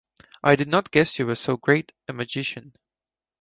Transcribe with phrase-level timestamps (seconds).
[0.41, 2.73] I did not guess you were so great a magician.